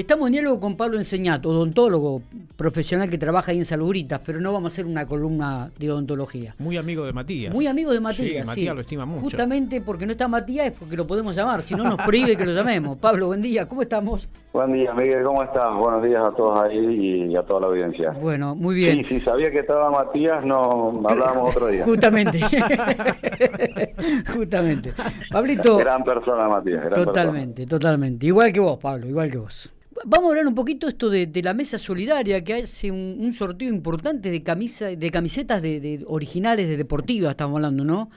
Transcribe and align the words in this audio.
Estamos 0.00 0.28
en 0.28 0.32
diálogo 0.32 0.60
con 0.60 0.78
Pablo 0.78 0.96
Enseñato, 0.96 1.50
odontólogo 1.50 2.22
profesional 2.56 3.10
que 3.10 3.18
trabaja 3.18 3.52
ahí 3.52 3.58
en 3.58 3.66
Salubritas, 3.66 4.18
pero 4.24 4.40
no 4.40 4.50
vamos 4.50 4.72
a 4.72 4.74
hacer 4.74 4.86
una 4.86 5.04
columna 5.06 5.70
de 5.78 5.92
odontología. 5.92 6.54
Muy 6.58 6.78
amigo 6.78 7.04
de 7.04 7.12
Matías. 7.12 7.52
Muy 7.52 7.66
amigo 7.66 7.92
de 7.92 8.00
Matías, 8.00 8.44
sí. 8.44 8.46
Matías 8.46 8.74
lo 8.74 8.80
estima 8.80 9.04
mucho. 9.04 9.20
Justamente 9.20 9.82
porque 9.82 10.06
no 10.06 10.12
está 10.12 10.26
Matías 10.26 10.68
es 10.68 10.72
porque 10.72 10.96
lo 10.96 11.06
podemos 11.06 11.36
llamar, 11.36 11.62
si 11.62 11.74
no 11.74 11.84
nos 11.84 11.96
prohíbe 11.96 12.34
que 12.34 12.46
lo 12.46 12.54
llamemos. 12.54 12.96
Pablo, 12.96 13.26
buen 13.26 13.42
día, 13.42 13.68
¿cómo 13.68 13.82
estamos? 13.82 14.26
Buen 14.52 14.72
día, 14.72 14.92
Miguel, 14.92 15.22
¿cómo 15.22 15.44
estás? 15.44 15.72
Buenos 15.76 16.02
días 16.02 16.24
a 16.24 16.34
todos 16.34 16.60
ahí 16.60 17.28
y 17.30 17.36
a 17.36 17.42
toda 17.42 17.60
la 17.60 17.66
audiencia. 17.68 18.10
Bueno, 18.10 18.56
muy 18.56 18.74
bien. 18.74 19.06
Sí, 19.06 19.14
si 19.14 19.20
sabía 19.20 19.48
que 19.48 19.60
estaba 19.60 19.90
Matías, 19.92 20.44
no 20.44 21.02
hablábamos 21.08 21.54
otro 21.54 21.68
día. 21.68 21.84
Justamente. 21.84 22.40
Justamente. 24.34 24.92
Pablito. 25.30 25.76
Gran 25.76 26.02
persona, 26.02 26.48
Matías. 26.48 26.82
Gran 26.82 26.94
totalmente, 26.94 27.62
persona. 27.62 27.78
totalmente. 27.78 28.26
Igual 28.26 28.52
que 28.52 28.58
vos, 28.58 28.76
Pablo, 28.78 29.06
igual 29.06 29.30
que 29.30 29.38
vos. 29.38 29.72
Vamos 30.04 30.26
a 30.26 30.30
hablar 30.30 30.46
un 30.48 30.54
poquito 30.56 30.88
esto 30.88 31.10
de, 31.10 31.28
de 31.28 31.42
la 31.42 31.54
mesa 31.54 31.78
solidaria 31.78 32.42
que 32.42 32.54
hace 32.54 32.90
un, 32.90 33.18
un, 33.20 33.32
sorteo 33.32 33.68
importante 33.68 34.32
de 34.32 34.42
camisa, 34.42 34.86
de 34.86 35.10
camisetas 35.10 35.62
de, 35.62 35.78
de 35.78 36.04
originales 36.08 36.68
de 36.68 36.76
deportivas, 36.76 37.30
estamos 37.30 37.54
hablando, 37.56 37.84
¿no? 37.84 38.10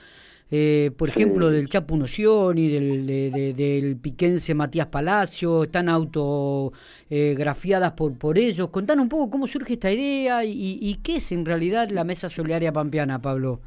Eh, 0.56 0.92
por 0.96 1.10
sí. 1.10 1.18
ejemplo, 1.18 1.50
del 1.50 1.68
Chapu 1.68 1.96
Nocioni, 1.96 2.68
del, 2.68 3.08
de, 3.08 3.54
del 3.54 3.96
piquense 3.96 4.54
Matías 4.54 4.86
Palacio, 4.86 5.64
están 5.64 5.88
autografiadas 5.88 7.90
eh, 7.90 7.94
por, 7.96 8.16
por 8.16 8.38
ellos. 8.38 8.68
Contanos 8.68 9.02
un 9.02 9.08
poco 9.08 9.30
cómo 9.30 9.48
surge 9.48 9.72
esta 9.72 9.90
idea 9.90 10.44
y, 10.44 10.78
y 10.80 11.00
qué 11.02 11.16
es 11.16 11.32
en 11.32 11.44
realidad 11.44 11.88
la 11.90 12.04
mesa 12.04 12.28
solidaria 12.28 12.72
pampeana, 12.72 13.20
Pablo. 13.20 13.58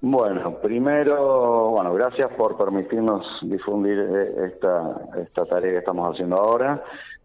Bueno, 0.00 0.58
primero, 0.60 1.70
bueno, 1.70 1.94
gracias 1.94 2.28
por 2.36 2.56
permitirnos 2.56 3.24
difundir 3.42 4.00
esta, 4.44 5.00
esta 5.22 5.44
tarea 5.44 5.70
que 5.70 5.78
estamos 5.78 6.12
haciendo 6.12 6.38
ahora. 6.38 6.82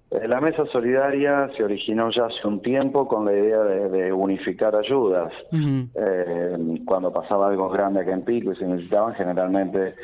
La 0.09 0.39
mesa 0.39 0.65
solidaria 0.67 1.49
se 1.57 1.63
originó 1.63 2.09
ya 2.11 2.27
hace 2.27 2.47
un 2.47 2.61
tiempo 2.61 3.07
con 3.09 3.25
la 3.25 3.33
idea 3.33 3.61
de, 3.61 3.89
de 3.89 4.13
unificar 4.13 4.73
ayudas. 4.73 5.33
Uh 5.51 5.55
-huh. 5.57 5.89
eh, 5.95 6.81
cuando 6.85 7.11
pasaba 7.11 7.49
algo 7.49 7.69
grande 7.69 7.99
acá 8.01 8.13
en 8.13 8.21
Pico 8.23 8.53
y 8.53 8.55
se 8.55 8.65
necesitaban, 8.65 9.15
generalmente 9.15 9.95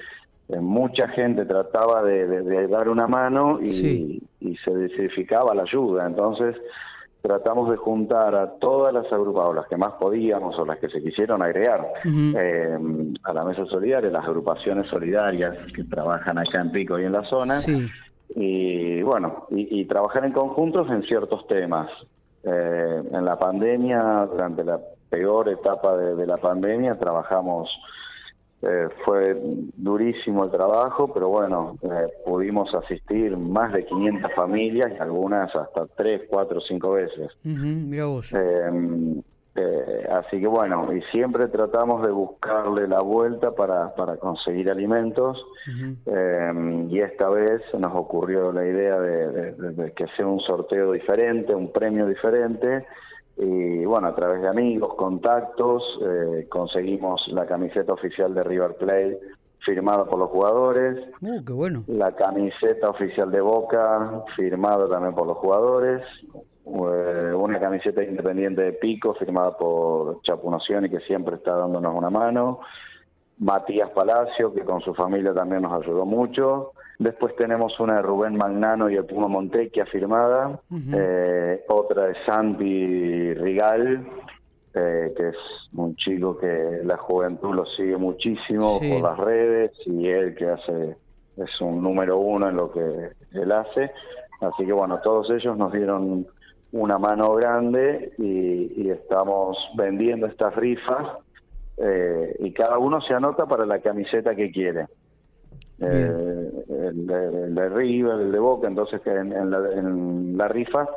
eh, 0.49 0.59
mucha 0.59 1.07
gente 1.07 1.45
trataba 1.45 2.03
de, 2.03 2.27
de, 2.27 2.41
de, 2.43 2.67
dar 2.67 2.89
una 2.89 3.07
mano 3.07 3.59
y, 3.61 3.69
sí. 3.69 4.21
y 4.41 4.57
se 4.57 4.71
desificaba 4.71 5.55
la 5.55 5.61
ayuda. 5.63 6.05
Entonces 6.05 6.57
tratamos 7.21 7.69
de 7.69 7.77
juntar 7.77 8.35
a 8.35 8.51
todas 8.59 8.93
las 8.93 9.05
agrupadoras, 9.09 9.55
las 9.55 9.67
que 9.69 9.77
más 9.77 9.93
podíamos 9.93 10.59
o 10.59 10.65
las 10.65 10.79
que 10.79 10.89
se 10.89 11.01
quisieron 11.01 11.41
agregar 11.41 11.79
uh 12.03 12.09
-huh. 12.09 12.35
eh, 12.37 13.13
a 13.23 13.31
la 13.31 13.45
mesa 13.45 13.65
solidaria, 13.67 14.09
las 14.09 14.25
agrupaciones 14.25 14.85
solidarias 14.89 15.55
que 15.73 15.85
trabajan 15.85 16.37
acá 16.37 16.59
en 16.59 16.71
Pico 16.71 16.99
y 16.99 17.05
en 17.05 17.13
la 17.13 17.23
zona. 17.23 17.55
Sí 17.61 17.89
y 18.35 19.01
bueno, 19.03 19.47
y, 19.51 19.81
y, 19.81 19.85
trabajar 19.85 20.25
en 20.25 20.31
conjuntos 20.31 20.89
en 20.89 21.03
ciertos 21.03 21.45
temas. 21.47 21.89
Eh, 22.43 23.03
en 23.11 23.25
la 23.25 23.39
pandemia, 23.39 24.27
durante 24.29 24.63
la 24.63 24.79
peor 25.09 25.49
etapa 25.49 25.95
de, 25.95 26.15
de 26.15 26.27
la 26.27 26.37
pandemia, 26.37 26.99
trabajamos, 26.99 27.69
eh, 28.61 28.87
fue 29.05 29.39
durísimo 29.77 30.45
el 30.45 30.51
trabajo, 30.51 31.13
pero 31.13 31.29
bueno, 31.29 31.77
eh, 31.83 32.07
pudimos 32.25 32.73
asistir 32.73 33.37
más 33.37 33.71
de 33.73 33.85
500 33.85 34.31
familias 34.33 34.91
y 34.97 35.01
algunas 35.01 35.55
hasta 35.55 35.85
3, 35.85 36.23
4, 36.29 36.61
5 36.67 36.91
veces. 36.91 37.31
Uh 37.45 37.49
-huh, 37.49 37.87
mira 37.87 38.05
vos. 38.05 38.33
Eh, 39.55 40.07
así 40.11 40.41
que 40.41 40.47
bueno, 40.47 40.91
y 40.91 41.01
siempre 41.11 41.47
tratamos 41.47 42.01
de 42.01 42.11
buscarle 42.11 42.87
la 42.87 43.01
vuelta 43.01 43.51
para, 43.51 43.93
para 43.93 44.17
conseguir 44.17 44.67
alimentos 44.71 45.37
uh 45.67 45.71
-huh. 45.71 45.95
eh, 46.07 46.87
y 46.89 46.99
esta 46.99 47.29
vez 47.29 47.61
nos 47.77 47.93
ocurrió 47.95 48.51
la 48.51 48.65
idea 48.65 48.99
de, 48.99 49.27
de, 49.31 49.71
de, 49.73 49.91
que 49.91 50.07
sea 50.17 50.25
un 50.25 50.39
sorteo 50.39 50.93
diferente, 50.93 51.53
un 51.53 51.71
premio 51.71 52.07
diferente 52.07 52.83
y 53.37 53.83
bueno, 53.85 54.07
a 54.07 54.15
través 54.15 54.41
de 54.41 54.47
amigos, 54.47 54.93
contactos, 54.95 55.83
eh, 56.01 56.47
conseguimos 56.49 57.27
la 57.29 57.45
camiseta 57.45 57.93
oficial 57.93 58.33
de 58.33 58.43
River 58.43 58.75
Plate 58.75 59.19
firmada 59.65 60.05
por 60.05 60.19
los 60.19 60.29
jugadores, 60.29 60.99
uh, 61.21 61.43
qué 61.45 61.53
bueno. 61.53 61.83
la 61.87 62.11
camiseta 62.11 62.89
oficial 62.89 63.31
de 63.31 63.39
Boca 63.41 64.23
firmada 64.35 64.89
también 64.89 65.15
por 65.15 65.25
los 65.25 65.37
jugadores, 65.37 66.01
una 66.65 67.59
camiseta 67.59 68.03
independiente 68.03 68.61
de 68.61 68.73
Pico 68.73 69.13
firmada 69.15 69.57
por 69.57 70.21
Chapu 70.21 70.49
Nocioni 70.49 70.89
que 70.89 70.99
siempre 71.01 71.35
está 71.35 71.55
dándonos 71.55 71.95
una 71.95 72.09
mano, 72.09 72.59
Matías 73.39 73.89
Palacio 73.89 74.53
que 74.53 74.63
con 74.63 74.81
su 74.81 74.93
familia 74.93 75.33
también 75.33 75.63
nos 75.63 75.73
ayudó 75.73 76.05
mucho, 76.05 76.71
después 76.99 77.35
tenemos 77.35 77.79
una 77.79 77.95
de 77.95 78.01
Rubén 78.03 78.37
Magnano 78.37 78.89
y 78.89 78.95
el 78.95 79.05
Puma 79.05 79.27
Montequia 79.27 79.85
firmada, 79.85 80.59
uh 80.69 80.75
-huh. 80.75 80.95
eh, 80.97 81.63
otra 81.67 82.07
de 82.07 82.15
Santi 82.25 83.33
Rigal 83.33 84.07
eh, 84.75 85.13
que 85.15 85.29
es 85.29 85.35
un 85.73 85.95
chico 85.95 86.35
que 86.37 86.81
la 86.83 86.97
juventud 86.97 87.53
lo 87.53 87.65
sigue 87.65 87.95
muchísimo 87.95 88.79
sí. 88.79 88.91
por 88.91 89.03
las 89.03 89.19
redes 89.19 89.71
y 89.85 90.07
él 90.07 90.33
que 90.33 90.49
hace 90.49 90.97
es 91.37 91.61
un 91.61 91.83
número 91.83 92.17
uno 92.17 92.49
en 92.49 92.55
lo 92.55 92.71
que 92.71 93.11
él 93.33 93.51
hace 93.51 93.91
así 94.41 94.65
que 94.65 94.73
bueno 94.73 94.99
todos 95.03 95.29
ellos 95.29 95.55
nos 95.57 95.71
dieron 95.71 96.25
una 96.73 96.97
mano 96.97 97.35
grande 97.35 98.13
y, 98.17 98.81
y 98.81 98.89
estamos 98.89 99.57
vendiendo 99.75 100.25
estas 100.25 100.55
rifas 100.55 101.17
eh, 101.77 102.35
y 102.39 102.51
cada 102.51 102.79
uno 102.79 102.99
se 103.01 103.13
anota 103.13 103.45
para 103.45 103.65
la 103.65 103.79
camiseta 103.79 104.35
que 104.35 104.51
quiere. 104.51 104.87
Eh, 105.79 106.51
el, 106.69 107.07
de, 107.07 107.45
el, 107.45 107.55
de, 107.55 107.69
River, 107.69 108.21
el 108.21 108.31
de 108.31 108.39
Boca, 108.39 108.67
entonces 108.67 109.01
en, 109.05 109.33
en, 109.33 109.51
la, 109.51 109.57
en 109.73 110.37
la, 110.37 110.47
rifa 110.47 110.87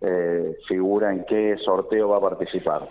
eh, 0.00 0.56
figura 0.68 1.12
en 1.12 1.24
qué 1.26 1.56
sorteo 1.64 2.08
va 2.08 2.18
a 2.18 2.20
participar. 2.20 2.88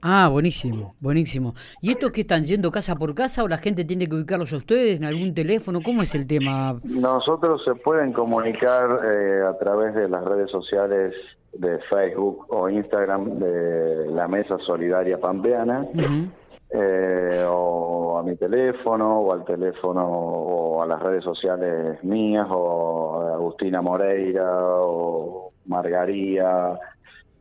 Ah, 0.00 0.28
buenísimo, 0.30 0.94
buenísimo. 1.00 1.54
¿Y 1.80 1.90
esto 1.90 2.10
que 2.10 2.22
están 2.22 2.44
yendo 2.44 2.70
casa 2.70 2.96
por 2.96 3.14
casa 3.14 3.44
o 3.44 3.48
la 3.48 3.58
gente 3.58 3.84
tiene 3.84 4.06
que 4.06 4.16
ubicarlos 4.16 4.52
a 4.52 4.56
ustedes 4.56 4.96
en 4.96 5.04
algún 5.04 5.34
teléfono? 5.34 5.80
¿Cómo 5.82 6.02
es 6.02 6.14
el 6.14 6.26
tema? 6.26 6.78
Nosotros 6.84 7.62
se 7.64 7.74
pueden 7.74 8.12
comunicar 8.12 9.00
eh, 9.04 9.42
a 9.46 9.56
través 9.58 9.94
de 9.94 10.08
las 10.08 10.24
redes 10.24 10.50
sociales 10.50 11.14
de 11.58 11.78
Facebook 11.90 12.46
o 12.48 12.68
Instagram 12.68 13.38
de 13.38 14.10
la 14.10 14.28
Mesa 14.28 14.58
Solidaria 14.58 15.18
Pampeana, 15.18 15.80
uh 15.80 15.96
-huh. 15.96 16.30
eh, 16.70 17.44
o 17.48 18.18
a 18.18 18.22
mi 18.22 18.36
teléfono, 18.36 19.20
o 19.20 19.32
al 19.32 19.44
teléfono, 19.44 20.06
o 20.08 20.82
a 20.82 20.86
las 20.86 21.02
redes 21.02 21.24
sociales 21.24 22.02
mías, 22.04 22.46
o 22.50 23.20
a 23.20 23.34
Agustina 23.34 23.82
Moreira, 23.82 24.48
o 24.60 25.52
Margaría. 25.66 26.78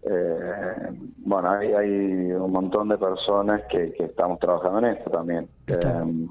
Eh, 0.04 0.90
bueno, 1.18 1.50
hay, 1.50 1.74
hay, 1.74 2.32
un 2.34 2.52
montón 2.52 2.90
de 2.90 2.98
personas 2.98 3.64
que, 3.70 3.92
que, 3.94 4.06
estamos 4.06 4.40
trabajando 4.40 4.80
en 4.80 4.86
esto 4.86 5.10
también. 5.10 5.48
Eh, 5.68 6.28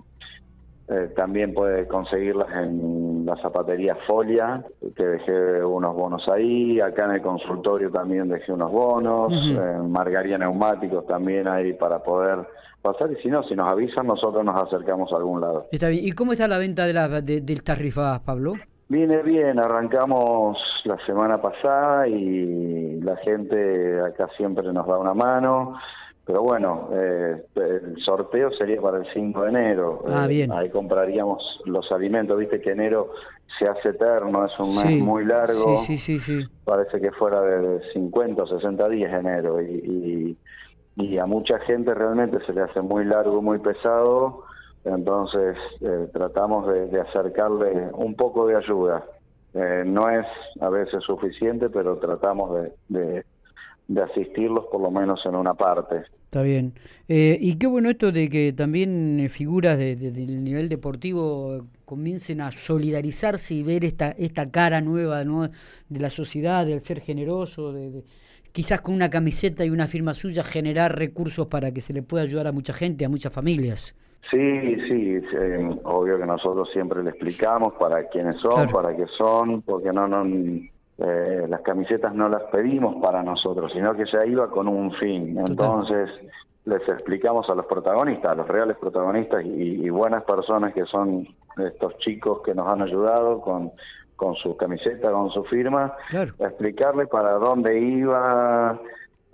eh, 0.89 1.13
también 1.17 1.55
puede 1.55 1.89
conseguirlas 1.89 2.49
en 2.53 2.79
la 3.25 3.37
zapatería 3.37 3.97
Folia, 4.07 4.65
que 4.95 5.05
dejé 5.05 5.65
unos 5.65 5.95
bonos 5.95 6.29
ahí. 6.29 6.81
Acá 6.81 7.07
en 7.07 7.13
el 7.13 7.23
consultorio 7.23 7.91
también 7.91 8.29
dejé 8.29 8.53
unos 8.53 8.71
bonos. 8.71 9.33
Uh 9.33 9.37
-huh. 9.37 9.77
En 9.77 9.91
Margaría 9.91 10.39
Neumáticos 10.39 11.07
también 11.07 11.49
hay 11.49 11.73
para 11.73 12.03
poder 12.03 12.47
pasar. 12.83 13.11
Y 13.13 13.17
si 13.23 13.29
no, 13.29 13.43
si 13.45 13.55
nos 13.55 13.73
avisan, 13.73 14.07
nosotros 14.07 14.45
nos 14.45 14.63
acercamos 14.63 15.13
a 15.13 15.17
algún 15.17 15.41
lado. 15.41 15.67
Está 15.73 15.89
bien. 15.89 16.05
¿Y 16.05 16.13
cómo 16.13 16.33
está 16.33 16.47
la 16.47 16.59
venta 16.59 16.85
de, 16.87 16.93
la, 16.93 17.09
de, 17.09 17.41
de 17.41 17.53
estas 17.53 17.79
rifadas, 17.79 18.21
Pablo? 18.21 18.55
Viene 18.89 19.23
bien, 19.23 19.59
arrancamos 19.59 20.59
la 20.85 20.99
semana 21.07 21.41
pasada 21.41 22.07
y 22.07 23.01
la 23.01 23.17
gente 23.17 24.01
acá 24.03 24.29
siempre 24.37 24.71
nos 24.73 24.87
da 24.87 24.99
una 24.99 25.15
mano. 25.15 25.79
Pero 26.27 26.43
bueno, 26.43 26.89
eh, 26.93 27.45
el 27.57 27.97
sorteo 28.03 28.51
sería 28.53 28.81
para 28.81 28.99
el 28.99 29.07
5 29.13 29.43
de 29.43 29.49
enero. 29.51 30.03
Ah, 30.09 30.27
bien. 30.27 30.51
Eh, 30.51 30.55
ahí 30.57 30.71
compraríamos 30.71 31.43
los 31.67 31.91
alimentos. 31.93 32.39
Viste 32.39 32.61
que 32.61 32.71
enero 32.71 33.11
se 33.59 33.69
hace 33.69 33.91
eterno, 33.91 34.47
es 34.47 34.59
un 34.59 34.75
mes 34.75 34.87
sí. 34.87 35.03
muy 35.03 35.25
largo. 35.25 35.77
Sí, 35.77 35.99
sí, 35.99 36.19
sí, 36.19 36.21
sí, 36.21 36.49
Parece 36.65 37.01
que 37.01 37.11
fuera 37.13 37.43
de 37.43 37.81
50 37.93 38.43
o 38.43 38.47
60 38.47 38.89
días 38.89 39.13
enero. 39.13 39.61
Y, 39.61 40.37
y, 40.97 41.05
y, 41.05 41.19
a 41.19 41.27
mucha 41.27 41.59
gente 41.61 41.93
realmente 41.93 42.39
se 42.47 42.55
le 42.55 42.63
hace 42.63 42.81
muy 42.81 43.05
largo, 43.05 43.43
muy 43.43 43.59
pesado. 43.59 44.45
Entonces 44.85 45.57
eh, 45.83 46.09
tratamos 46.13 46.67
de, 46.69 46.87
de, 46.87 47.01
acercarle 47.01 47.91
un 47.93 48.15
poco 48.15 48.47
de 48.47 48.57
ayuda. 48.57 49.05
Eh, 49.53 49.85
no 49.87 50.09
es 50.11 50.27
a 50.61 50.69
veces 50.71 51.03
suficiente, 51.05 51.69
pero 51.71 51.99
tratamos 51.99 52.63
de, 52.63 52.73
de 52.89 53.25
de 53.89 54.03
asistirlos 54.03 54.65
por 54.71 54.81
lo 54.81 54.91
menos 54.91 55.21
en 55.27 55.35
una 55.35 55.55
parte. 55.55 56.03
Está 56.25 56.43
bien. 56.43 56.73
Eh, 57.09 57.39
y 57.41 57.57
qué 57.59 57.67
bueno 57.67 57.91
esto 57.91 58.11
de 58.11 58.29
que 58.29 58.53
también 58.53 59.27
figuras 59.31 59.79
de, 59.79 59.95
de, 59.95 60.11
del 60.11 60.43
nivel 60.43 60.69
deportivo 60.69 61.67
comiencen 61.85 62.41
a 62.41 62.51
solidarizarse 62.51 63.55
y 63.55 63.63
ver 63.63 63.85
esta 63.85 64.11
esta 64.11 64.51
cara 64.51 64.81
nueva 64.81 65.23
¿no? 65.25 65.43
de 65.45 66.01
la 66.01 66.11
sociedad, 66.11 66.67
del 66.67 66.81
ser 66.81 67.01
generoso, 67.01 67.73
de, 67.73 67.91
de, 67.91 68.05
quizás 68.51 68.81
con 68.81 68.95
una 68.95 69.11
camiseta 69.11 69.65
y 69.65 69.71
una 69.71 69.87
firma 69.87 70.15
suya 70.15 70.43
generar 70.43 70.99
recursos 70.99 71.47
para 71.47 71.73
que 71.73 71.81
se 71.81 71.93
le 71.93 72.03
pueda 72.03 72.25
ayudar 72.25 72.49
a 72.49 72.53
mucha 72.53 72.73
gente, 72.73 73.05
a 73.05 73.09
muchas 73.09 73.33
familias. 73.33 73.97
Sí, 74.31 74.77
sí, 74.89 75.21
eh, 75.39 75.79
obvio 75.85 76.19
que 76.19 76.27
nosotros 76.27 76.69
siempre 76.73 77.03
le 77.03 77.11
explicamos 77.11 77.75
para 77.75 78.09
quiénes 78.09 78.37
son, 78.37 78.53
claro. 78.53 78.73
para 78.73 78.97
qué 78.97 79.05
son, 79.17 79.63
porque 79.63 79.93
no, 79.93 80.09
no 80.09 80.25
eh, 80.99 81.47
las 81.49 81.61
camisetas 81.63 82.15
no 82.15 82.29
las 82.29 82.43
pedimos 82.45 83.03
para 83.03 83.23
nosotros, 83.23 83.73
sino 83.73 83.95
que 83.95 84.05
ya 84.13 84.25
iba 84.27 84.49
con 84.49 84.69
un 84.69 84.93
fin. 84.93 85.39
Entonces 85.39 86.11
les 86.65 86.89
explicamos 86.89 87.49
a 87.51 87.55
los 87.55 87.67
protagonistas, 87.67 88.33
a 88.33 88.35
los 88.35 88.49
reales 88.49 88.77
protagonistas 88.79 89.45
y, 89.45 89.89
buenas 89.91 90.25
personas 90.25 90.73
que 90.73 90.85
son 90.87 91.27
estos 91.59 91.99
chicos 91.99 92.41
que 92.43 92.55
nos 92.55 92.69
han 92.69 92.83
ayudado 92.83 93.41
con, 93.41 93.73
con 94.17 94.35
su 94.37 94.57
camiseta, 94.57 95.11
con 95.11 95.31
su 95.31 95.45
firma, 95.45 95.95
explicarle 96.39 97.07
para 97.07 97.33
dónde 97.35 97.79
iba, 97.79 98.81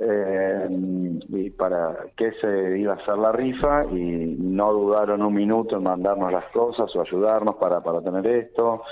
eh, 0.03 0.67
y 1.29 1.51
para 1.51 1.95
qué 2.17 2.33
se 2.41 2.79
iba 2.79 2.95
a 2.95 2.97
hacer 2.97 3.19
la 3.19 3.33
rifa 3.33 3.85
y 3.85 4.35
no 4.39 4.73
dudaron 4.73 5.21
un 5.21 5.35
minuto 5.35 5.77
en 5.77 5.83
mandarnos 5.83 6.33
las 6.33 6.47
cosas 6.53 6.89
o 6.97 7.03
ayudarnos 7.03 7.57
para, 7.57 7.83
para 7.83 8.01
tener 8.01 8.27
esto. 8.27 8.83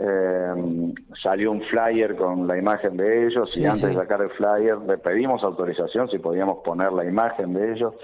Eh, 0.00 0.94
salió 1.22 1.50
un 1.52 1.62
flyer 1.62 2.16
con 2.16 2.46
la 2.46 2.56
imagen 2.56 2.96
de 2.96 3.26
ellos 3.26 3.56
y 3.56 3.64
antes 3.64 3.82
de 3.82 3.94
sacar 3.94 4.22
el 4.22 4.30
flyer 4.30 4.78
le 4.78 4.98
pedimos 4.98 5.42
autorización 5.42 6.08
si 6.10 6.18
podíamos 6.18 6.58
poner 6.64 6.92
la 6.92 7.04
imagen 7.04 7.54
de 7.54 7.72
ellos. 7.72 7.94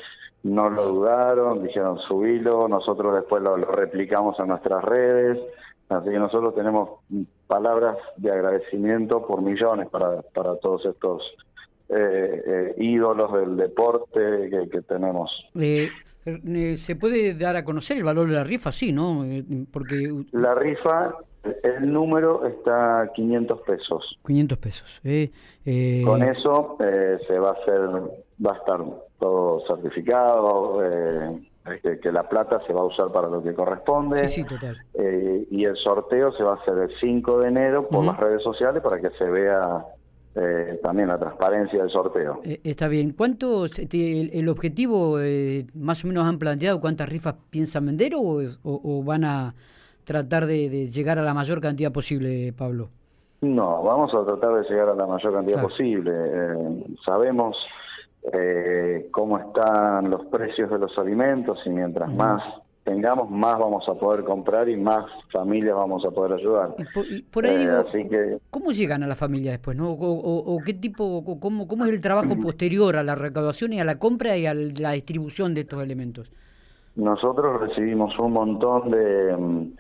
No 0.43 0.69
lo 0.69 0.85
dudaron, 0.85 1.63
dijeron 1.63 1.99
subilo, 2.01 2.69
nosotros 2.69 3.15
después 3.15 3.43
lo, 3.43 3.57
lo 3.57 3.67
replicamos 3.73 4.39
en 4.41 4.49
nuestras 4.49 4.85
redes. 4.85 5.39
Así 5.89 6.11
que 6.11 6.19
nosotros 6.19 6.55
tenemos 6.55 7.01
palabras 7.47 7.97
de 8.17 8.33
agradecimiento 8.33 9.27
por 9.27 9.43
millones 9.43 9.89
para, 9.89 10.23
para 10.23 10.57
todos 10.57 10.85
estos 10.87 11.23
eh, 11.89 12.43
eh, 12.47 12.75
ídolos 12.79 13.33
del 13.33 13.57
deporte 13.57 14.51
que, 14.71 14.83
tenemos. 14.83 15.31
Eh, 16.27 16.77
¿Se 16.77 16.97
puede 16.97 17.35
dar 17.35 17.57
a 17.57 17.65
conocer 17.65 17.97
el 17.97 18.05
valor 18.05 18.29
de 18.29 18.35
la 18.35 18.45
rifa? 18.45 18.73
Sí, 18.73 18.93
¿no? 18.93 19.25
Porque... 19.71 20.25
La 20.33 20.55
rifa, 20.55 21.15
el 21.63 21.93
número 21.93 22.47
está 22.47 23.03
a 23.03 23.13
500 23.13 23.61
pesos. 23.61 24.19
500 24.27 24.59
pesos. 24.59 25.01
Con 26.05 26.23
eso 26.23 26.77
se 26.79 27.39
va 27.39 27.51
a 27.51 27.53
hacer, 27.53 27.81
va 28.45 28.53
a 28.53 28.57
estar 28.57 28.81
todo 29.19 29.63
certificado. 29.67 30.83
Que, 31.83 32.13
la 32.13 32.29
plata 32.29 32.61
se 32.67 32.75
va 32.75 32.83
a 32.83 32.85
usar 32.85 33.11
para 33.11 33.29
lo 33.29 33.43
que 33.43 33.55
corresponde. 33.55 34.29
Sí, 34.29 34.43
sí, 34.43 34.45
total. 34.45 34.77
y 35.51 35.65
el 35.65 35.77
sorteo 35.77 36.33
se 36.33 36.43
va 36.43 36.53
a 36.53 36.57
hacer 36.57 36.77
el 36.79 36.91
5 37.01 37.41
de 37.41 37.49
enero 37.49 37.89
por 37.89 38.05
las 38.05 38.19
redes 38.19 38.43
sociales 38.43 38.83
para 38.83 39.01
que 39.01 39.11
se 39.17 39.25
vea 39.25 39.85
eh, 40.37 40.81
también 40.83 41.09
la 41.09 41.19
transparencia 41.19 41.81
del 41.81 41.91
sorteo. 41.91 42.41
Eh, 42.43 42.61
está 42.65 42.89
bien. 42.89 43.13
¿Cuántos, 43.13 43.79
este, 43.79 44.37
el, 44.37 44.49
objetivo 44.49 45.21
eh, 45.21 45.65
más 45.75 46.05
o 46.05 46.09
menos 46.09 46.25
han 46.25 46.41
planteado 46.41 46.81
cuántas 46.81 47.09
rifas 47.09 47.37
piensan 47.51 47.87
vender 47.87 48.15
o, 48.17 49.03
van 49.05 49.25
a 49.25 49.55
tratar 50.03 50.47
de, 50.47 50.89
llegar 50.89 51.21
a 51.21 51.23
la 51.23 51.35
mayor 51.35 51.61
cantidad 51.61 51.93
posible, 51.93 52.53
Pablo? 52.53 52.89
No, 53.43 53.83
vamos 53.85 54.13
a 54.13 54.25
tratar 54.25 54.61
de 54.61 54.69
llegar 54.69 54.89
a 54.89 54.95
la 54.95 55.07
mayor 55.07 55.35
cantidad 55.35 55.63
posible. 55.63 56.13
sabemos 57.05 57.57
cómo 59.13 59.39
están 59.39 60.11
los 60.11 60.25
precios 60.27 60.69
de 60.71 60.79
los 60.79 60.99
alimentos 60.99 61.61
y 61.65 61.71
mientras 61.71 62.13
más 62.13 62.43
tengamos, 62.85 63.31
más 63.31 63.59
vamos 63.59 63.89
a 63.89 63.95
poder 63.95 64.25
comprar 64.25 64.69
y 64.69 64.77
más 64.77 65.07
familias 65.33 65.75
vamos 65.75 66.05
a 66.05 66.11
poder 66.11 66.39
ayudar. 66.39 66.75
por, 67.31 67.47
ahí 67.47 67.67
eh, 67.95 68.39
¿cómo 68.51 68.71
llegan 68.73 69.03
a 69.03 69.07
la 69.07 69.17
familia 69.17 69.53
después? 69.53 69.77
¿no? 69.77 69.91
O, 69.91 70.61
qué 70.65 70.75
tipo, 70.75 71.25
cómo, 71.41 71.67
cómo 71.67 71.85
es 71.87 71.93
el 71.93 72.01
trabajo 72.01 72.37
posterior 72.43 72.97
a 72.97 73.03
la 73.03 73.15
recaudación 73.15 73.73
y 73.73 73.81
a 73.81 73.85
la 73.85 73.99
compra 73.99 74.37
y 74.37 74.47
a 74.47 74.55
la 74.55 74.93
distribución 74.93 75.55
de 75.55 75.63
estos 75.63 75.83
elementos? 75.83 76.31
Nosotros 76.97 77.61
recibimos 77.61 78.17
un 78.19 78.33
montón 78.33 78.91
de, 78.91 79.37
mm, 79.37 79.73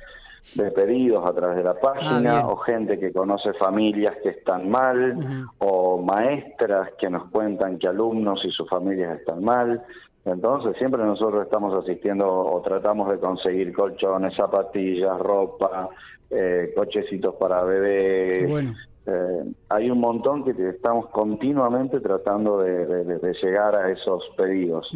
de 0.54 0.70
pedidos 0.72 1.28
a 1.28 1.32
través 1.32 1.58
de 1.58 1.62
la 1.62 1.74
página 1.74 2.40
ah, 2.40 2.48
o 2.48 2.56
gente 2.56 2.98
que 2.98 3.12
conoce 3.12 3.52
familias 3.54 4.14
que 4.22 4.30
están 4.30 4.68
mal 4.68 5.46
o 5.58 6.02
maestras 6.02 6.90
que 6.98 7.08
nos 7.10 7.30
cuentan 7.30 7.78
que 7.78 7.86
alumnos 7.86 8.40
y 8.44 8.50
sus 8.50 8.68
familias 8.68 9.20
están 9.20 9.44
mal. 9.44 9.84
Entonces 10.24 10.76
siempre 10.78 11.02
nosotros 11.04 11.44
estamos 11.44 11.74
asistiendo 11.82 12.26
o 12.28 12.62
tratamos 12.62 13.10
de 13.10 13.18
conseguir 13.18 13.74
colchones, 13.74 14.34
zapatillas, 14.34 15.18
ropa, 15.18 15.90
eh, 16.30 16.72
cochecitos 16.74 17.34
para 17.34 17.62
bebés. 17.62 18.74
Eh, 19.06 19.44
hay 19.68 19.90
un 19.90 20.00
montón 20.00 20.44
que 20.44 20.52
estamos 20.70 21.08
continuamente 21.10 22.00
tratando 22.00 22.58
de, 22.60 23.34
llegar 23.42 23.76
a 23.76 23.90
esos 23.90 24.22
pedidos. 24.34 24.90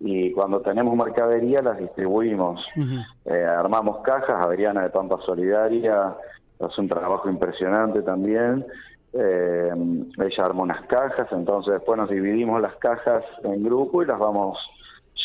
Y 0.00 0.32
cuando 0.32 0.60
tenemos 0.60 0.96
mercadería 0.96 1.60
las 1.60 1.78
distribuimos. 1.78 2.60
Eh, 3.26 3.44
armamos 3.44 3.98
cajas, 4.02 4.46
Adriana 4.46 4.82
de 4.82 4.90
Pampa 4.90 5.18
Solidaria 5.26 6.16
hace 6.60 6.80
un 6.80 6.88
trabajo 6.88 7.28
impresionante 7.28 8.02
también. 8.02 8.64
Eh, 9.12 9.70
ella 10.18 10.44
armó 10.44 10.62
unas 10.62 10.86
cajas, 10.86 11.26
entonces 11.32 11.74
después 11.74 11.98
nos 11.98 12.10
dividimos 12.10 12.60
las 12.60 12.76
cajas 12.76 13.24
en 13.42 13.62
grupo 13.64 14.02
y 14.02 14.06
las 14.06 14.18
vamos 14.18 14.58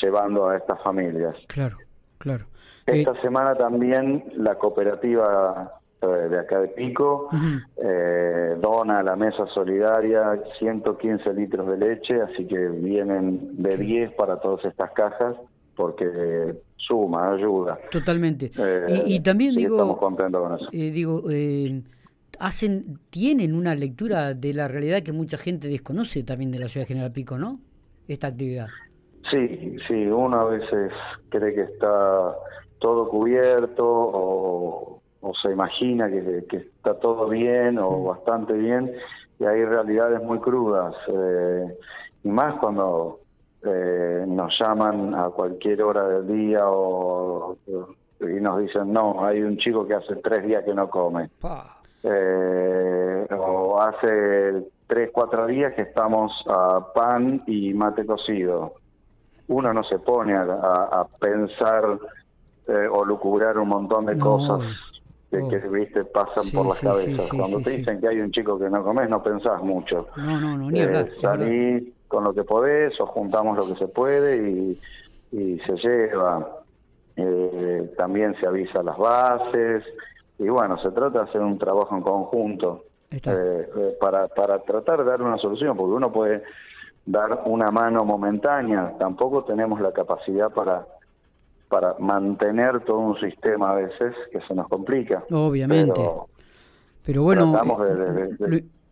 llevando 0.01 0.49
a 0.49 0.57
estas 0.57 0.81
familias. 0.81 1.35
Claro, 1.47 1.77
claro. 2.17 2.45
Esta 2.85 3.11
eh, 3.11 3.21
semana 3.21 3.55
también 3.55 4.23
la 4.35 4.55
cooperativa 4.55 5.79
eh, 6.01 6.05
de 6.05 6.39
acá 6.39 6.59
de 6.59 6.67
Pico 6.69 7.29
eh, 7.77 8.55
dona 8.59 8.99
a 8.99 9.03
la 9.03 9.15
mesa 9.15 9.47
solidaria 9.53 10.39
115 10.59 11.33
litros 11.33 11.67
de 11.67 11.77
leche, 11.77 12.21
así 12.21 12.45
que 12.45 12.57
vienen 12.57 13.61
de 13.61 13.77
10 13.77 14.13
para 14.13 14.39
todas 14.39 14.63
estas 14.65 14.91
cajas 14.91 15.35
porque 15.75 16.55
suma, 16.77 17.33
ayuda. 17.33 17.77
Totalmente. 17.91 18.49
y, 19.05 19.19
también 19.19 19.55
digo, 19.55 19.75
estamos 19.75 19.97
contentos 19.97 20.41
con 20.41 20.55
eso. 20.55 20.69
digo, 20.71 21.21
hacen, 22.39 22.99
tienen 23.09 23.55
una 23.55 23.75
lectura 23.75 24.33
de 24.33 24.53
la 24.53 24.67
realidad 24.67 25.01
que 25.01 25.11
mucha 25.11 25.37
gente 25.37 25.67
desconoce 25.67 26.23
también 26.23 26.51
de 26.51 26.59
la 26.59 26.67
ciudad 26.67 26.85
de 26.85 26.93
General 26.93 27.11
Pico, 27.11 27.37
¿no? 27.37 27.59
Esta 28.07 28.27
actividad. 28.27 28.67
Sí, 29.31 29.77
sí, 29.87 30.05
uno 30.05 30.39
a 30.41 30.45
veces 30.45 30.91
cree 31.29 31.55
que 31.55 31.61
está 31.61 32.35
todo 32.79 33.09
cubierto 33.09 33.83
o, 33.83 35.01
se 35.41 35.51
imagina 35.51 36.07
que, 36.07 36.45
está 36.51 36.99
todo 36.99 37.27
bien 37.27 37.79
o 37.79 38.03
bastante 38.03 38.53
bien 38.53 38.91
y 39.39 39.45
hay 39.45 39.65
realidades 39.65 40.21
muy 40.21 40.39
crudas. 40.39 40.93
Eh, 41.07 41.77
y 42.23 42.29
más 42.29 42.55
cuando 42.59 43.21
eh, 43.63 44.23
nos 44.27 44.53
llaman 44.59 45.15
a 45.15 45.29
cualquier 45.29 45.81
hora 45.81 46.07
del 46.07 46.27
día 46.27 46.59
o, 46.63 47.57
y 48.21 48.39
nos 48.39 48.59
dicen, 48.61 48.93
no, 48.93 49.25
hay 49.25 49.41
un 49.41 49.57
chico 49.57 49.87
que 49.87 49.95
hace 49.95 50.15
tres 50.17 50.45
días 50.45 50.63
que 50.63 50.73
no 50.73 50.89
come. 50.89 51.29
Eh, 52.03 53.27
o 53.31 53.81
hace 53.81 54.63
tres, 54.87 55.09
cuatro 55.11 55.47
días 55.47 55.73
que 55.73 55.83
estamos 55.83 56.31
a 56.47 56.93
pan 56.93 57.43
y 57.47 57.73
mate 57.73 58.05
cocido. 58.05 58.73
Uno 59.47 59.73
no 59.73 59.83
se 59.83 59.99
pone 59.99 60.35
a, 60.35 61.05
pensar 61.19 61.99
eh, 62.67 62.87
o 62.91 63.05
lucubrar 63.05 63.57
un 63.57 63.69
montón 63.69 64.05
de 64.07 64.17
cosas 64.17 64.61
que, 65.29 65.57
viste 65.69 66.05
pasan 66.05 66.49
por 66.51 66.67
las 66.67 66.79
cabezas. 66.79 67.29
Cuando 67.29 67.59
te 67.59 67.77
dicen 67.77 67.99
que 67.99 68.07
hay 68.07 68.19
un 68.19 68.31
chico 68.31 68.57
que 68.57 68.69
no 68.69 68.83
comes, 68.83 69.09
no 69.09 69.21
pensás 69.21 69.61
mucho. 69.61 70.07
No, 70.15 70.39
no, 70.39 70.57
no, 70.57 70.71
ni 70.71 70.79
eh, 70.79 71.11
salís 71.21 71.83
con 72.07 72.23
lo 72.23 72.33
que 72.33 72.43
podés 72.43 72.99
o 72.99 73.05
juntamos 73.07 73.57
lo 73.57 73.67
que 73.67 73.79
se 73.79 73.87
puede 73.87 74.37
y, 74.37 74.79
y 75.31 75.59
se 75.59 75.73
lleva. 75.75 76.61
Eh, 77.17 77.93
también 77.97 78.35
se 78.39 78.47
avisa 78.47 78.83
las 78.83 78.97
bases 78.97 79.83
y 80.37 80.47
bueno, 80.47 80.77
se 80.81 80.91
trata 80.91 81.19
de 81.19 81.29
hacer 81.29 81.41
un 81.41 81.57
trabajo 81.57 81.95
en 81.95 82.01
conjunto 82.01 82.85
eh, 83.11 83.19
eh, 83.25 83.97
para, 83.99 84.27
para 84.27 84.59
tratar 84.59 84.99
de 84.99 85.05
dar 85.05 85.21
una 85.21 85.37
solución, 85.37 85.77
porque 85.77 85.93
uno 85.93 86.11
puede 86.11 86.43
dar 87.05 87.43
una 87.45 87.71
mano 87.71 88.03
momentánea, 88.03 88.93
tampoco 88.97 89.43
tenemos 89.43 89.79
la 89.79 89.91
capacidad 89.91 90.51
para 90.51 90.85
para 91.67 91.95
mantener 91.99 92.81
todo 92.81 92.99
un 92.99 93.19
sistema 93.19 93.71
a 93.71 93.75
veces 93.75 94.13
que 94.31 94.39
se 94.41 94.53
nos 94.53 94.67
complica. 94.67 95.23
Obviamente. 95.31 95.99
Pero, 97.05 97.23
bueno, 97.23 97.53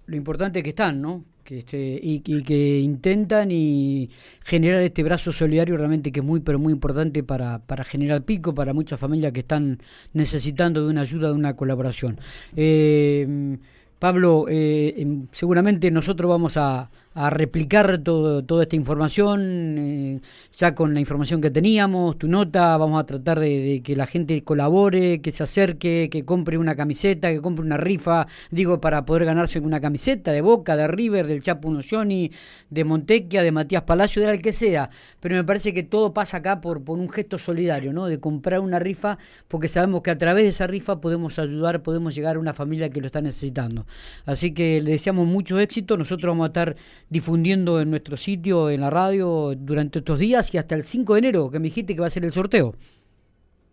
lo, 0.06 0.16
importante 0.16 0.60
es 0.60 0.64
que 0.64 0.70
están, 0.70 1.02
¿no? 1.02 1.24
Que 1.44 1.60
este, 1.60 2.00
y, 2.02 2.20
que 2.20 2.80
intentan 2.80 3.50
y 3.52 4.10
generar 4.44 4.82
este 4.82 5.04
brazo 5.04 5.32
solidario 5.32 5.76
realmente 5.76 6.12
que 6.12 6.22
es 6.22 6.26
muy 6.26 6.40
pero 6.40 6.58
muy 6.58 6.72
importante 6.72 7.22
para, 7.22 7.60
para 7.60 7.84
General 7.84 8.24
Pico, 8.24 8.56
para 8.56 8.74
muchas 8.74 9.00
familias 9.00 9.34
que 9.34 9.42
están 9.42 9.80
necesitando 10.14 10.84
de 10.86 10.90
una 10.90 11.02
ayuda, 11.02 11.28
de 11.28 11.34
una 11.34 11.56
colaboración. 11.56 12.18
Eh, 12.56 13.58
Pablo, 14.00 14.48
eh, 14.50 14.96
em, 14.98 15.28
seguramente 15.32 15.90
nosotros 15.90 16.30
vamos 16.30 16.58
a, 16.58 16.90
a 17.16 17.30
replicar 17.30 18.00
todo, 18.00 18.44
toda 18.44 18.64
esta 18.64 18.76
información, 18.76 19.76
eh, 19.78 20.22
ya 20.52 20.74
con 20.74 20.94
la 20.94 21.00
información 21.00 21.42
que 21.42 21.52
teníamos, 21.52 22.18
tu 22.18 22.28
nota, 22.28 22.76
vamos 22.78 23.00
a 23.00 23.06
tratar 23.06 23.40
de, 23.40 23.82
que 23.84 23.96
la 23.96 24.08
gente 24.08 24.44
colabore, 24.44 25.22
que 25.22 25.32
se 25.32 25.44
acerque, 25.44 26.10
que 26.12 26.26
compre 26.26 26.58
una 26.58 26.76
camiseta, 26.76 27.32
que 27.32 27.42
compre 27.42 27.64
una 27.64 27.78
rifa, 27.78 28.28
digo, 28.50 28.82
para 28.82 29.06
poder 29.06 29.26
ganarse 29.26 29.60
una 29.60 29.80
camiseta 29.80 30.32
de 30.32 30.42
Boca, 30.42 30.76
de 30.76 30.88
River, 30.88 31.28
del 31.28 31.42
Chapo 31.42 31.70
Nocioni, 31.70 32.32
de 32.70 32.84
Montequia, 32.84 33.44
de 33.44 33.52
Matías 33.52 33.84
Palacio, 33.84 34.22
de 34.22 34.28
la 34.28 34.38
que 34.38 34.54
sea, 34.54 34.90
pero 35.20 35.36
me 35.36 35.44
parece 35.44 35.74
que 35.74 35.84
todo 35.84 36.14
pasa 36.14 36.38
acá 36.38 36.62
por, 36.62 36.84
por 36.84 36.98
un 36.98 37.10
gesto 37.10 37.38
solidario, 37.38 37.94
¿no? 37.94 38.08
De 38.08 38.20
comprar 38.20 38.60
una 38.60 38.80
rifa, 38.80 39.18
porque 39.48 39.68
sabemos 39.68 40.02
que 40.02 40.12
a 40.12 40.18
través 40.18 40.44
de 40.44 40.50
esa 40.50 40.68
rifa 40.68 41.00
podemos 41.00 41.38
ayudar, 41.38 41.84
podemos 41.84 42.16
llegar 42.16 42.38
a 42.38 42.40
una 42.40 42.54
familia 42.54 42.90
que 42.90 43.00
lo 43.00 43.08
está 43.08 43.22
necesitando. 43.22 43.86
Así 44.26 44.54
que 44.54 44.82
le 44.82 44.92
deseamos 44.92 45.28
mucho 45.28 45.60
éxito, 45.60 45.98
nosotros 45.98 46.32
vamos 46.32 46.46
a 46.46 46.48
estar 46.48 46.76
difundiendo 47.10 47.80
en 47.80 47.90
nuestro 47.90 48.18
sitio, 48.18 48.70
en 48.70 48.82
la 48.82 48.90
radio, 48.90 49.54
durante 49.56 50.00
estos 50.00 50.20
días 50.20 50.54
y 50.54 50.58
hasta 50.58 50.76
el 50.76 50.84
5 50.84 51.14
de 51.14 51.20
enero, 51.20 51.52
que 51.52 51.60
me 51.60 51.66
dijiste 51.66 51.94
que 51.94 52.02
va 52.02 52.08
a 52.08 52.10
ser 52.10 52.26
el 52.26 52.32
sorteo. 52.32 52.74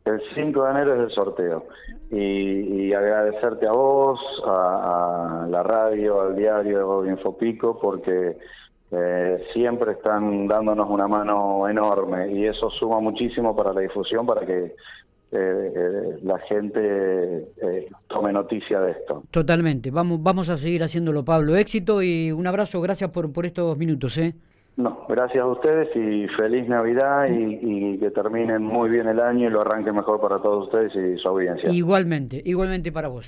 El 0.05 0.21
5 0.35 0.65
de 0.65 0.71
enero 0.71 0.95
es 0.95 1.01
el 1.01 1.15
sorteo. 1.15 1.67
Y, 2.11 2.93
agradecerte 2.93 3.67
a 3.69 3.73
vos, 3.73 4.19
a, 4.45 5.47
la 5.49 5.63
radio, 5.63 6.23
al 6.23 6.37
diario 6.37 7.07
Infopico, 7.07 7.79
porque 7.79 8.37
eh, 8.91 9.45
siempre 9.53 9.93
están 9.93 10.49
dándonos 10.49 10.91
una 10.91 11.07
mano 11.07 11.69
enorme 11.69 12.33
y 12.33 12.47
eso 12.47 12.69
suma 12.71 12.99
muchísimo 12.99 13.55
para 13.55 13.73
la 13.73 13.83
difusión, 13.83 14.27
para 14.27 14.45
que 14.45 14.75
eh, 15.33 15.73
eh, 15.77 16.19
la 16.23 16.39
gente 16.41 16.81
eh, 17.63 17.89
tome 18.09 18.33
noticia 18.33 18.81
de 18.81 18.93
esto. 18.93 19.23
Totalmente. 19.31 19.91
Vamos, 19.91 20.23
vamos 20.23 20.51
a 20.51 20.57
seguir 20.57 20.83
haciéndolo, 20.83 21.25
Pablo. 21.25 21.57
Éxito 21.57 22.03
y 22.03 22.33
un 22.33 22.47
abrazo. 22.47 22.81
Gracias 22.81 23.11
por, 23.11 23.33
por 23.33 23.47
estos 23.47 23.79
minutos. 23.79 24.19
¿eh? 24.19 24.35
No, 24.77 25.05
gracias 25.09 25.43
a 25.43 25.47
ustedes 25.47 25.89
y 25.95 26.27
feliz 26.37 26.67
Navidad 26.69 27.27
y, 27.29 27.99
que 27.99 28.11
terminen 28.11 28.63
muy 28.63 28.89
bien 28.89 29.09
el 29.09 29.21
año 29.21 29.49
y 29.49 29.51
lo 29.51 29.61
arranque 29.61 29.93
mejor 29.93 30.21
para 30.21 30.39
todos 30.39 30.67
ustedes 30.67 30.95
y 30.95 31.19
su 31.19 31.29
audiencia. 31.29 31.71
Igualmente, 31.71 32.41
igualmente 32.45 32.91
para 32.91 33.09
vos. 33.09 33.19